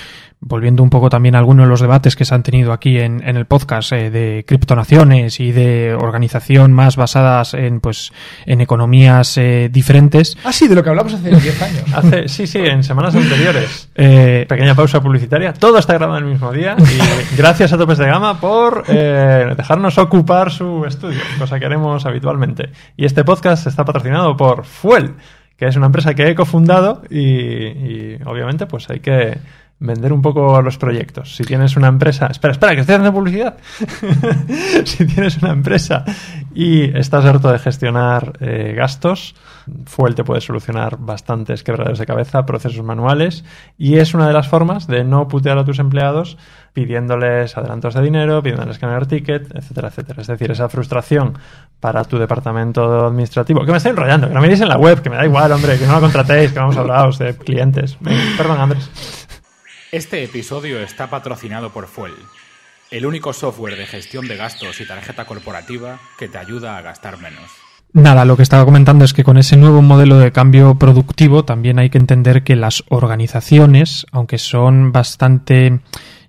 volviendo 0.45 0.83
un 0.83 0.89
poco 0.89 1.09
también 1.09 1.35
a 1.35 1.39
algunos 1.39 1.65
de 1.65 1.69
los 1.69 1.79
debates 1.81 2.15
que 2.15 2.25
se 2.25 2.35
han 2.35 2.43
tenido 2.43 2.73
aquí 2.73 2.99
en, 2.99 3.27
en 3.27 3.37
el 3.37 3.45
podcast 3.45 3.91
eh, 3.93 4.09
de 4.11 4.43
criptonaciones 4.47 5.39
y 5.39 5.51
de 5.51 5.93
organización 5.93 6.73
más 6.73 6.95
basadas 6.95 7.53
en 7.53 7.79
pues 7.79 8.11
en 8.45 8.61
economías 8.61 9.37
eh, 9.37 9.69
diferentes, 9.71 10.37
Ah, 10.43 10.51
sí, 10.53 10.67
de 10.67 10.75
lo 10.75 10.83
que 10.83 10.89
hablamos 10.89 11.13
hace 11.13 11.29
10 11.29 11.61
años. 11.61 11.83
Hace, 11.93 12.27
sí, 12.27 12.47
sí, 12.47 12.59
en 12.59 12.83
semanas 12.83 13.15
anteriores. 13.15 13.89
eh, 13.95 14.45
Pequeña 14.47 14.75
pausa 14.75 15.01
publicitaria. 15.01 15.53
Todo 15.53 15.77
está 15.79 15.93
grabado 15.93 16.17
en 16.19 16.25
el 16.25 16.31
mismo 16.31 16.51
día. 16.51 16.75
Y 16.79 17.35
gracias 17.37 17.71
a 17.73 17.77
Topes 17.77 17.97
de 17.97 18.07
Gama 18.07 18.39
por 18.39 18.83
eh, 18.87 19.53
dejarnos 19.55 19.97
ocupar 19.97 20.51
su 20.51 20.85
estudio, 20.85 21.19
cosa 21.39 21.59
que 21.59 21.65
haremos 21.65 22.05
habitualmente. 22.05 22.69
Y 22.97 23.05
este 23.05 23.23
podcast 23.23 23.67
está 23.67 23.85
patrocinado 23.85 24.35
por 24.35 24.65
Fuel, 24.65 25.13
que 25.57 25.65
es 25.67 25.75
una 25.75 25.85
empresa 25.85 26.13
que 26.13 26.27
he 26.29 26.35
cofundado 26.35 27.03
y, 27.09 27.19
y 27.19 28.17
obviamente 28.25 28.65
pues 28.65 28.89
hay 28.89 28.99
que 28.99 29.37
vender 29.83 30.13
un 30.13 30.21
poco 30.21 30.61
los 30.61 30.77
proyectos. 30.77 31.35
Si 31.35 31.43
tienes 31.43 31.75
una 31.75 31.89
empresa... 31.89 32.27
Espera, 32.27 32.53
espera, 32.53 32.73
que 32.73 32.81
estoy 32.81 32.95
haciendo 32.95 33.13
publicidad. 33.13 33.57
si 34.85 35.05
tienes 35.05 35.37
una 35.37 35.51
empresa 35.51 36.05
y 36.55 36.97
estás 36.97 37.25
harto 37.25 37.51
de 37.51 37.59
gestionar 37.59 38.33
eh, 38.39 38.73
gastos, 38.75 39.35
Fuel 39.85 40.15
te 40.15 40.23
puede 40.23 40.41
solucionar 40.41 40.97
bastantes 40.97 41.63
quebraderos 41.63 41.99
de 41.99 42.05
cabeza, 42.05 42.45
procesos 42.45 42.83
manuales 42.83 43.43
y 43.77 43.97
es 43.97 44.13
una 44.13 44.27
de 44.27 44.33
las 44.33 44.47
formas 44.47 44.87
de 44.87 45.03
no 45.03 45.27
putear 45.27 45.57
a 45.57 45.65
tus 45.65 45.79
empleados 45.79 46.37
pidiéndoles 46.73 47.55
adelantos 47.55 47.93
de 47.93 48.01
dinero, 48.01 48.41
pidiéndoles 48.41 48.79
cambiar 48.79 49.05
ticket, 49.05 49.53
etcétera, 49.55 49.89
etcétera. 49.89 50.21
Es 50.21 50.27
decir, 50.27 50.51
esa 50.51 50.69
frustración 50.69 51.37
para 51.79 52.03
tu 52.05 52.17
departamento 52.17 53.05
administrativo, 53.05 53.63
que 53.65 53.71
me 53.71 53.77
estoy 53.77 53.91
enrollando, 53.91 54.27
que 54.27 54.33
no 54.33 54.41
miréis 54.41 54.61
en 54.61 54.69
la 54.69 54.77
web, 54.77 55.01
que 55.01 55.09
me 55.09 55.17
da 55.17 55.25
igual, 55.25 55.51
hombre, 55.51 55.77
que 55.77 55.85
no 55.85 55.93
lo 55.93 56.01
contratéis, 56.01 56.51
que 56.51 56.59
vamos 56.59 56.77
a 56.77 56.79
hablaros 56.79 57.19
de 57.19 57.37
clientes. 57.37 57.97
Perdón, 58.37 58.59
Andrés. 58.59 58.89
Este 59.93 60.23
episodio 60.23 60.79
está 60.79 61.11
patrocinado 61.11 61.69
por 61.69 61.85
Fuel, 61.85 62.15
el 62.89 63.05
único 63.05 63.31
software 63.31 63.77
de 63.77 63.85
gestión 63.85 64.27
de 64.27 64.35
gastos 64.35 64.81
y 64.81 64.87
tarjeta 64.87 65.25
corporativa 65.25 65.99
que 66.17 66.27
te 66.27 66.39
ayuda 66.39 66.79
a 66.79 66.81
gastar 66.81 67.19
menos. 67.19 67.43
Nada, 67.91 68.25
lo 68.25 68.35
que 68.35 68.41
estaba 68.41 68.65
comentando 68.65 69.05
es 69.05 69.13
que 69.13 69.23
con 69.23 69.37
ese 69.37 69.55
nuevo 69.55 69.83
modelo 69.83 70.17
de 70.17 70.31
cambio 70.31 70.79
productivo 70.79 71.45
también 71.45 71.77
hay 71.77 71.91
que 71.91 71.99
entender 71.99 72.43
que 72.43 72.55
las 72.55 72.83
organizaciones, 72.89 74.07
aunque 74.11 74.39
son 74.39 74.91
bastante 74.91 75.81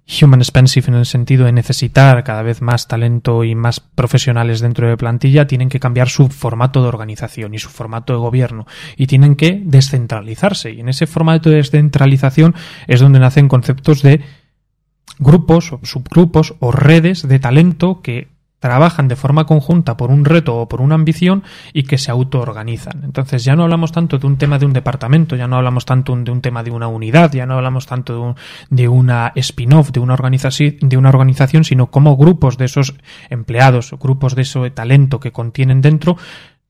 human 0.07 0.41
expensive 0.41 0.89
en 0.89 0.95
el 0.95 1.07
sentido 1.07 1.47
de 1.47 1.53
necesitar 1.53 2.23
cada 2.25 2.43
vez 2.43 2.61
más 2.61 2.89
talento 2.89 3.43
y 3.45 3.55
más 3.55 3.81
profesionales 3.81 4.61
dentro 4.61 4.89
de 4.89 4.97
plantilla, 4.97 5.47
tienen 5.47 5.69
que 5.69 5.81
cambiar 5.81 6.09
su 6.09 6.29
formato 6.29 6.83
de 6.83 6.89
organización 6.89 7.55
y 7.55 7.59
su 7.59 7.71
formato 7.71 8.13
de 8.13 8.19
gobierno 8.19 8.67
y 8.97 9.07
tienen 9.07 9.35
que 9.35 9.63
descentralizarse. 9.65 10.73
Y 10.73 10.81
en 10.81 10.89
ese 10.89 11.07
formato 11.07 11.49
de 11.49 11.57
descentralización 11.57 12.55
es 12.87 13.01
donde 13.01 13.19
nacen 13.19 13.49
conceptos 13.49 14.03
de 14.03 14.21
grupos, 15.19 15.73
o 15.73 15.81
subgrupos 15.83 16.55
o 16.61 16.73
redes 16.73 17.27
de 17.27 17.39
talento 17.39 18.03
que 18.03 18.34
trabajan 18.65 19.09
de 19.09 19.15
forma 19.17 19.45
conjunta 19.45 19.95
por 19.95 20.11
un 20.11 20.25
reto 20.25 20.57
o 20.57 20.67
por 20.67 20.81
una 20.81 20.95
ambición 20.95 21.43
y 21.75 21.83
que 21.83 21.99
se 21.99 22.11
autoorganizan. 22.11 23.03
Entonces 23.05 23.45
ya 23.45 23.55
no 23.57 23.65
hablamos 23.65 23.93
tanto 23.93 24.17
de 24.17 24.27
un 24.27 24.39
tema 24.39 24.59
de 24.59 24.65
un 24.65 24.73
departamento, 24.73 25.37
ya 25.37 25.47
no 25.47 25.57
hablamos 25.57 25.85
tanto 25.85 26.17
de 26.17 26.31
un 26.31 26.41
tema 26.41 26.63
de 26.63 26.71
una 26.71 26.89
unidad, 26.89 27.31
ya 27.31 27.45
no 27.45 27.57
hablamos 27.57 27.85
tanto 27.85 28.15
de, 28.15 28.19
un- 28.21 28.35
de 28.71 28.89
una 28.89 29.33
spin-off, 29.35 29.91
de 29.93 30.01
una, 30.01 30.15
organización, 30.15 30.77
de 30.81 30.97
una 30.97 31.11
organización, 31.11 31.65
sino 31.65 31.91
como 31.91 32.17
grupos 32.17 32.57
de 32.57 32.65
esos 32.65 32.95
empleados, 33.29 33.93
grupos 34.01 34.35
de 34.35 34.43
ese 34.43 34.71
talento 34.71 35.21
que 35.21 35.31
contienen 35.31 35.83
dentro, 35.83 36.17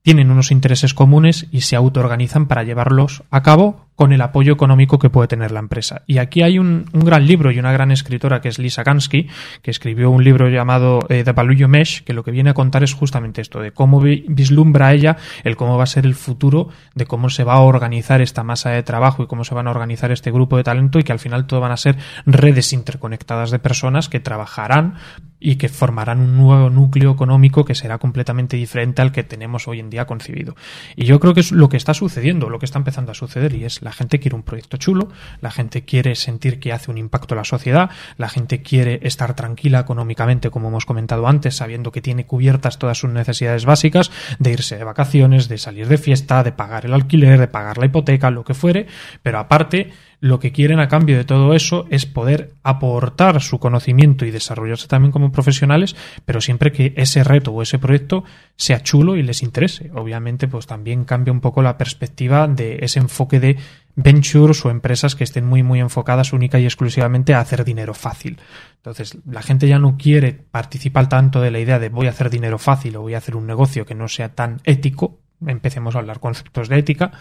tienen 0.02 0.32
unos 0.32 0.50
intereses 0.50 0.94
comunes 0.94 1.46
y 1.52 1.60
se 1.60 1.76
autoorganizan 1.76 2.46
para 2.46 2.64
llevarlos 2.64 3.22
a 3.30 3.42
cabo 3.44 3.86
con 3.96 4.12
el 4.12 4.20
apoyo 4.22 4.52
económico 4.52 4.98
que 4.98 5.10
puede 5.10 5.28
tener 5.28 5.52
la 5.52 5.60
empresa. 5.60 6.02
Y 6.06 6.18
aquí 6.18 6.42
hay 6.42 6.58
un, 6.58 6.86
un 6.92 7.00
gran 7.04 7.26
libro 7.26 7.52
y 7.52 7.58
una 7.58 7.72
gran 7.72 7.90
escritora 7.92 8.40
que 8.40 8.48
es 8.48 8.58
Lisa 8.58 8.82
Gansky, 8.82 9.28
que 9.62 9.70
escribió 9.70 10.10
un 10.10 10.24
libro 10.24 10.48
llamado 10.48 11.00
eh, 11.08 11.22
The 11.24 11.32
Value 11.32 11.68
Mesh, 11.68 12.02
que 12.02 12.12
lo 12.12 12.24
que 12.24 12.32
viene 12.32 12.50
a 12.50 12.54
contar 12.54 12.82
es 12.82 12.92
justamente 12.92 13.40
esto, 13.40 13.60
de 13.60 13.70
cómo 13.70 14.00
vi- 14.00 14.24
vislumbra 14.28 14.92
ella 14.92 15.16
el 15.44 15.56
cómo 15.56 15.76
va 15.76 15.84
a 15.84 15.86
ser 15.86 16.06
el 16.06 16.14
futuro, 16.16 16.68
de 16.94 17.06
cómo 17.06 17.30
se 17.30 17.44
va 17.44 17.54
a 17.54 17.60
organizar 17.60 18.20
esta 18.20 18.42
masa 18.42 18.70
de 18.70 18.82
trabajo 18.82 19.22
y 19.22 19.26
cómo 19.26 19.44
se 19.44 19.54
van 19.54 19.68
a 19.68 19.70
organizar 19.70 20.10
este 20.10 20.32
grupo 20.32 20.56
de 20.56 20.64
talento 20.64 20.98
y 20.98 21.04
que 21.04 21.12
al 21.12 21.20
final 21.20 21.46
todo 21.46 21.60
van 21.60 21.72
a 21.72 21.76
ser 21.76 21.96
redes 22.26 22.72
interconectadas 22.72 23.50
de 23.50 23.58
personas 23.60 24.08
que 24.08 24.18
trabajarán 24.20 24.94
y 25.38 25.56
que 25.56 25.68
formarán 25.68 26.20
un 26.20 26.38
nuevo 26.38 26.70
núcleo 26.70 27.10
económico 27.12 27.66
que 27.66 27.74
será 27.74 27.98
completamente 27.98 28.56
diferente 28.56 29.02
al 29.02 29.12
que 29.12 29.24
tenemos 29.24 29.68
hoy 29.68 29.78
en 29.78 29.90
día 29.90 30.06
concebido. 30.06 30.56
Y 30.96 31.04
yo 31.04 31.20
creo 31.20 31.34
que 31.34 31.40
es 31.40 31.52
lo 31.52 31.68
que 31.68 31.76
está 31.76 31.92
sucediendo, 31.92 32.48
lo 32.48 32.58
que 32.58 32.64
está 32.64 32.78
empezando 32.78 33.12
a 33.12 33.14
suceder, 33.14 33.54
y 33.54 33.64
es 33.64 33.82
la 33.84 33.92
gente 33.92 34.18
quiere 34.18 34.34
un 34.34 34.42
proyecto 34.42 34.78
chulo, 34.78 35.08
la 35.40 35.50
gente 35.50 35.84
quiere 35.84 36.16
sentir 36.16 36.58
que 36.58 36.72
hace 36.72 36.90
un 36.90 36.98
impacto 36.98 37.34
en 37.34 37.38
la 37.38 37.44
sociedad, 37.44 37.90
la 38.16 38.30
gente 38.30 38.62
quiere 38.62 38.98
estar 39.02 39.34
tranquila 39.36 39.80
económicamente, 39.80 40.50
como 40.50 40.68
hemos 40.68 40.86
comentado 40.86 41.28
antes, 41.28 41.54
sabiendo 41.56 41.92
que 41.92 42.00
tiene 42.00 42.26
cubiertas 42.26 42.78
todas 42.78 42.98
sus 42.98 43.10
necesidades 43.10 43.66
básicas, 43.66 44.10
de 44.38 44.52
irse 44.52 44.78
de 44.78 44.84
vacaciones, 44.84 45.48
de 45.48 45.58
salir 45.58 45.86
de 45.86 45.98
fiesta, 45.98 46.42
de 46.42 46.52
pagar 46.52 46.86
el 46.86 46.94
alquiler, 46.94 47.38
de 47.38 47.46
pagar 47.46 47.76
la 47.76 47.86
hipoteca, 47.86 48.30
lo 48.30 48.42
que 48.42 48.54
fuere, 48.54 48.86
pero 49.22 49.38
aparte 49.38 49.92
lo 50.24 50.40
que 50.40 50.52
quieren 50.52 50.80
a 50.80 50.88
cambio 50.88 51.18
de 51.18 51.26
todo 51.26 51.52
eso 51.52 51.86
es 51.90 52.06
poder 52.06 52.54
aportar 52.62 53.42
su 53.42 53.58
conocimiento 53.58 54.24
y 54.24 54.30
desarrollarse 54.30 54.88
también 54.88 55.12
como 55.12 55.30
profesionales, 55.30 55.96
pero 56.24 56.40
siempre 56.40 56.72
que 56.72 56.94
ese 56.96 57.22
reto 57.22 57.52
o 57.52 57.60
ese 57.60 57.78
proyecto 57.78 58.24
sea 58.56 58.82
chulo 58.82 59.16
y 59.16 59.22
les 59.22 59.42
interese. 59.42 59.90
Obviamente, 59.92 60.48
pues 60.48 60.66
también 60.66 61.04
cambia 61.04 61.30
un 61.30 61.42
poco 61.42 61.60
la 61.60 61.76
perspectiva 61.76 62.48
de 62.48 62.78
ese 62.80 63.00
enfoque 63.00 63.38
de 63.38 63.58
ventures 63.96 64.64
o 64.64 64.70
empresas 64.70 65.14
que 65.14 65.24
estén 65.24 65.44
muy 65.44 65.62
muy 65.62 65.80
enfocadas 65.80 66.32
única 66.32 66.58
y 66.58 66.64
exclusivamente 66.64 67.34
a 67.34 67.40
hacer 67.40 67.62
dinero 67.62 67.92
fácil. 67.92 68.40
Entonces, 68.76 69.18
la 69.30 69.42
gente 69.42 69.68
ya 69.68 69.78
no 69.78 69.98
quiere 69.98 70.32
participar 70.32 71.06
tanto 71.06 71.42
de 71.42 71.50
la 71.50 71.60
idea 71.60 71.78
de 71.78 71.90
voy 71.90 72.06
a 72.06 72.10
hacer 72.10 72.30
dinero 72.30 72.58
fácil 72.58 72.96
o 72.96 73.02
voy 73.02 73.12
a 73.12 73.18
hacer 73.18 73.36
un 73.36 73.46
negocio 73.46 73.84
que 73.84 73.94
no 73.94 74.08
sea 74.08 74.30
tan 74.30 74.62
ético, 74.64 75.18
empecemos 75.46 75.94
a 75.94 75.98
hablar 75.98 76.18
conceptos 76.18 76.70
de 76.70 76.78
ética, 76.78 77.12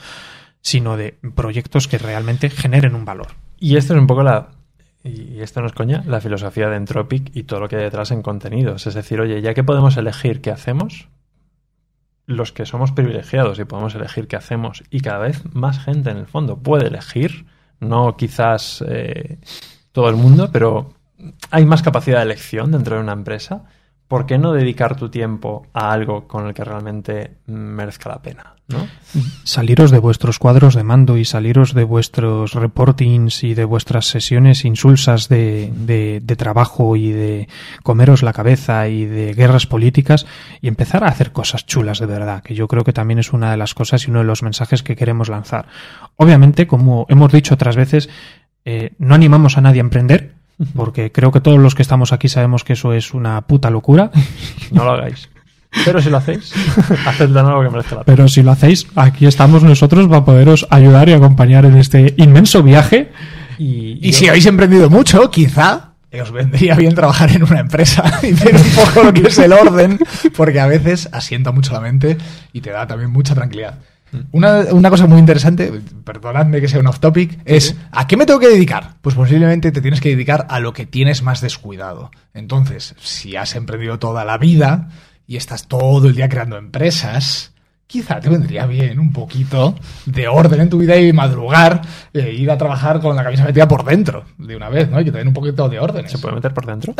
sino 0.64 0.98
de 0.98 1.20
proyectos 1.36 1.88
que 1.88 2.00
realmente 2.00 2.50
generen 2.50 2.96
un 2.96 3.06
valor. 3.06 3.28
Y 3.60 3.76
esto 3.76 3.94
es 3.94 4.00
un 4.00 4.08
poco 4.08 4.24
la. 4.24 4.50
Y 5.04 5.42
esto 5.42 5.60
no 5.60 5.68
es 5.68 5.74
coña, 5.74 6.02
la 6.08 6.22
filosofía 6.22 6.70
de 6.70 6.78
Entropic 6.78 7.36
y 7.36 7.44
todo 7.44 7.60
lo 7.60 7.68
que 7.68 7.76
hay 7.76 7.84
detrás 7.84 8.12
en 8.12 8.22
contenidos. 8.22 8.88
Es 8.88 8.94
decir, 8.94 9.20
oye, 9.20 9.42
ya 9.42 9.54
que 9.54 9.66
podemos 9.66 9.98
elegir 9.98 10.40
qué 10.40 10.50
hacemos, 10.50 11.10
los 12.26 12.54
que 12.54 12.66
somos 12.66 12.94
privilegiados 12.94 13.60
y 13.60 13.66
podemos 13.66 13.94
elegir 13.96 14.30
qué 14.30 14.38
hacemos, 14.38 14.82
y 14.90 15.02
cada 15.02 15.20
vez 15.20 15.44
más 15.54 15.84
gente 15.84 16.10
en 16.10 16.18
el 16.18 16.26
fondo 16.26 16.58
puede 16.58 16.88
elegir, 16.88 17.46
no 17.82 18.16
quizás 18.16 18.82
eh, 18.88 19.40
todo 19.92 20.10
el 20.10 20.16
mundo, 20.16 20.50
pero 20.54 20.94
hay 21.52 21.66
más 21.66 21.82
capacidad 21.82 22.20
de 22.20 22.24
elección 22.24 22.72
dentro 22.72 22.96
de 22.96 23.02
una 23.02 23.12
empresa. 23.12 23.66
¿Por 24.08 24.26
qué 24.26 24.38
no 24.38 24.54
dedicar 24.54 24.96
tu 24.96 25.10
tiempo 25.10 25.68
a 25.74 25.92
algo 25.92 26.28
con 26.28 26.48
el 26.48 26.54
que 26.54 26.64
realmente 26.64 27.38
merezca 27.48 28.10
la 28.10 28.22
pena? 28.22 28.54
¿no? 28.68 28.88
Saliros 29.44 29.92
de 29.92 30.00
vuestros 30.00 30.40
cuadros 30.40 30.76
de 30.76 30.84
mando 30.84 31.18
y 31.18 31.26
saliros 31.26 31.74
de 31.74 31.84
vuestros 31.84 32.54
reportings 32.54 33.44
y 33.44 33.54
de 33.54 33.66
vuestras 33.66 34.08
sesiones 34.08 34.66
insulsas 34.66 35.28
de, 35.30 35.72
de, 35.76 36.36
trabajo 36.36 36.96
y 36.96 37.12
de 37.12 37.48
comeros 37.84 38.24
la 38.24 38.34
cabeza 38.34 38.88
y 38.88 39.06
de 39.06 39.34
guerras 39.34 39.68
políticas 39.68 40.26
y 40.62 40.68
empezar 40.68 41.04
a 41.04 41.08
hacer 41.08 41.32
cosas 41.32 41.66
chulas 41.66 42.00
de 42.00 42.06
verdad, 42.06 42.42
que 42.42 42.56
yo 42.56 42.68
creo 42.68 42.84
que 42.84 42.94
también 42.94 43.20
es 43.20 43.34
una 43.34 43.52
de 43.52 43.58
las 43.58 43.74
cosas 43.74 44.08
y 44.08 44.12
uno 44.12 44.20
de 44.20 44.26
los 44.26 44.44
mensajes 44.44 44.82
que 44.82 44.96
queremos 44.96 45.30
lanzar. 45.30 45.68
Obviamente, 46.16 46.66
como 46.66 47.06
hemos 47.10 47.32
dicho 47.32 47.56
otras 47.56 47.76
veces, 47.76 48.10
eh, 48.66 48.94
no 48.98 49.14
animamos 49.14 49.58
a 49.58 49.62
nadie 49.62 49.82
a 49.82 49.82
emprender, 49.82 50.33
porque 50.76 51.12
creo 51.12 51.32
que 51.32 51.42
todos 51.42 51.60
los 51.60 51.76
que 51.76 51.82
estamos 51.82 52.14
aquí 52.14 52.30
sabemos 52.30 52.64
que 52.64 52.74
eso 52.74 52.94
es 52.94 53.14
una 53.14 53.42
puta 53.42 53.70
locura. 53.70 54.12
No 54.72 54.84
lo 54.84 54.92
hagáis. 54.92 55.30
Pero 55.86 56.02
si 56.02 56.10
lo 56.10 56.18
hacéis, 56.18 56.54
hacedlo 57.06 57.40
en 57.40 57.46
algo 57.48 57.64
que 57.64 57.70
merezca 57.70 57.96
la 57.96 58.04
pena. 58.04 58.16
Pero 58.16 58.28
si 58.28 58.44
lo 58.44 58.52
hacéis, 58.52 58.88
aquí 58.96 59.26
estamos 59.26 59.64
nosotros 59.64 60.08
para 60.08 60.24
poderos 60.24 60.68
ayudar 60.70 61.10
y 61.10 61.14
acompañar 61.14 61.66
en 61.66 61.78
este 61.78 62.14
inmenso 62.18 62.62
viaje. 62.62 63.12
Y, 63.58 63.98
Y 64.02 64.14
si 64.14 64.28
habéis 64.28 64.46
emprendido 64.46 64.90
mucho, 64.90 65.32
quizá 65.32 65.94
os 66.22 66.32
vendría 66.32 66.76
bien 66.76 66.94
trabajar 66.94 67.32
en 67.32 67.44
una 67.44 67.60
empresa 67.60 68.20
y 68.24 68.34
ver 68.34 68.56
un 68.56 68.70
poco 68.76 69.04
lo 69.04 69.14
que 69.14 69.28
es 69.28 69.40
el 69.40 69.52
orden, 69.52 69.98
porque 70.36 70.60
a 70.60 70.68
veces 70.68 71.10
asienta 71.12 71.52
mucho 71.52 71.74
la 71.74 71.82
mente 71.82 72.18
y 72.52 72.62
te 72.62 72.70
da 72.70 72.86
también 72.86 73.12
mucha 73.12 73.34
tranquilidad. 73.34 73.80
Una, 74.32 74.60
una 74.72 74.90
cosa 74.90 75.08
muy 75.08 75.20
interesante, 75.20 75.72
perdonadme 76.04 76.62
que 76.62 76.68
sea 76.68 76.80
un 76.80 76.88
off 76.88 77.00
topic, 77.00 77.40
es 77.46 77.76
¿a 77.92 78.08
qué 78.08 78.18
me 78.18 78.26
tengo 78.26 78.40
que 78.40 78.50
dedicar? 78.50 78.96
Pues 79.02 79.16
posiblemente 79.16 79.72
te 79.72 79.82
tienes 79.82 80.02
que 80.02 80.10
dedicar 80.10 80.46
a 80.50 80.60
lo 80.60 80.74
que 80.74 80.86
tienes 80.86 81.24
más 81.24 81.42
descuidado. 81.42 82.12
Entonces, 82.34 82.96
si 83.00 83.36
has 83.36 83.56
emprendido 83.56 84.00
toda 84.00 84.26
la 84.26 84.38
vida 84.38 84.90
y 85.28 85.38
estás 85.38 85.68
todo 85.68 86.08
el 86.08 86.16
día 86.16 86.30
creando 86.30 86.58
empresas, 86.58 87.54
quizá 87.88 88.20
te 88.20 88.30
vendría 88.30 88.66
bien 88.66 89.00
un 89.00 89.14
poquito 89.14 89.76
de 90.06 90.28
orden 90.28 90.62
en 90.62 90.70
tu 90.70 90.80
vida 90.80 90.98
y 90.98 91.14
madrugar 91.14 91.82
e 92.12 92.32
ir 92.32 92.50
a 92.50 92.58
trabajar 92.58 93.00
con 93.00 93.16
la 93.16 93.24
camisa 93.24 93.46
metida 93.46 93.68
por 93.68 93.86
dentro 93.86 94.26
de 94.38 94.56
una 94.56 94.70
vez, 94.70 94.90
¿no? 94.90 95.00
Y 95.00 95.06
que 95.06 95.12
te 95.12 95.20
den 95.20 95.28
un 95.28 95.34
poquito 95.34 95.70
de 95.70 95.80
orden. 95.80 96.10
¿Se 96.10 96.18
puede 96.18 96.36
meter 96.36 96.54
por 96.54 96.66
dentro? 96.66 96.96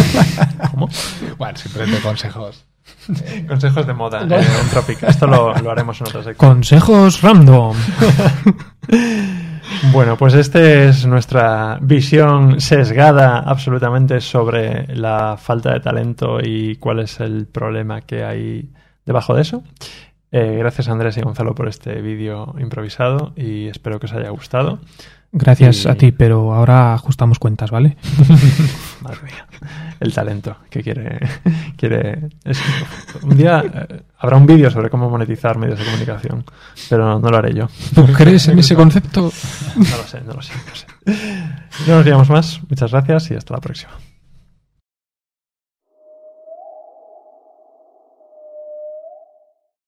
¿Cómo? 0.70 0.88
Bueno, 1.36 1.58
simplemente 1.58 2.00
consejos. 2.00 2.64
Consejos 3.48 3.86
de 3.86 3.94
moda 3.94 4.22
en 4.22 4.32
Entropic. 4.32 5.02
Esto 5.02 5.26
lo, 5.26 5.54
lo 5.58 5.70
haremos 5.70 6.00
en 6.00 6.06
otra 6.08 6.22
sección. 6.22 6.50
Consejos 6.54 7.20
random. 7.22 7.76
Bueno, 9.92 10.16
pues 10.16 10.34
esta 10.34 10.60
es 10.60 11.06
nuestra 11.06 11.78
visión 11.80 12.60
sesgada 12.60 13.38
absolutamente 13.38 14.20
sobre 14.20 14.86
la 14.94 15.36
falta 15.38 15.72
de 15.72 15.80
talento 15.80 16.38
y 16.42 16.76
cuál 16.76 17.00
es 17.00 17.18
el 17.20 17.46
problema 17.46 18.02
que 18.02 18.22
hay 18.22 18.70
debajo 19.04 19.34
de 19.34 19.42
eso. 19.42 19.64
Eh, 20.30 20.56
gracias 20.58 20.88
Andrés 20.88 21.16
y 21.16 21.22
Gonzalo 21.22 21.54
por 21.54 21.68
este 21.68 22.00
vídeo 22.00 22.54
improvisado 22.58 23.32
y 23.36 23.66
espero 23.68 23.98
que 23.98 24.06
os 24.06 24.12
haya 24.12 24.30
gustado. 24.30 24.78
Gracias 25.32 25.84
Y- 25.84 25.88
a 25.88 25.94
ti, 25.96 26.12
pero 26.12 26.52
ahora 26.54 26.94
ajustamos 26.94 27.38
cuentas, 27.38 27.70
¿vale? 27.70 27.96
Madre 29.02 29.18
mía, 29.24 29.46
el 30.02 30.12
talento 30.12 30.56
que 30.70 30.82
quiere... 30.82 31.18
quiere 31.76 32.28
es- 32.44 32.60
un 33.22 33.36
día 33.36 33.62
eh, 33.88 34.02
habrá 34.18 34.36
un 34.36 34.46
vídeo 34.46 34.70
sobre 34.70 34.90
cómo 34.90 35.08
monetizar 35.10 35.56
medios 35.58 35.78
de 35.78 35.84
comunicación, 35.84 36.44
pero 36.90 37.04
no, 37.06 37.18
no 37.18 37.28
lo 37.30 37.36
haré 37.38 37.54
yo. 37.54 37.68
¿Tú 37.94 38.06
crees 38.12 38.48
en 38.48 38.58
ese 38.58 38.74
concepto? 38.74 39.32
No 39.76 39.96
lo 39.96 40.06
sé, 40.06 40.20
no 40.26 40.32
lo 40.34 40.42
sé, 40.42 40.52
no 40.54 40.70
lo 40.70 40.76
sé. 40.76 40.86
No 41.88 41.96
nos 41.96 42.04
digamos 42.04 42.30
más. 42.30 42.60
Muchas 42.68 42.90
gracias 42.92 43.30
y 43.30 43.34
hasta 43.34 43.54
la 43.54 43.60
próxima. 43.60 43.92